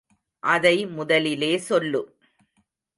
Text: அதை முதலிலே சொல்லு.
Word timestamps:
அதை 0.43 0.85
முதலிலே 0.87 1.57
சொல்லு. 1.57 2.01